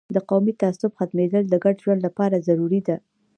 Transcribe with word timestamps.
د 0.15 0.17
قومي 0.29 0.53
تعصب 0.61 0.91
ختمیدل 0.99 1.43
د 1.49 1.55
ګډ 1.63 1.75
ژوند 1.83 2.01
لپاره 2.07 2.43
ضروري 2.47 2.81
ده. 2.87 2.97